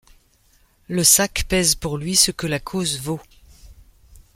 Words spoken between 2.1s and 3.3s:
ce que la cause vaut.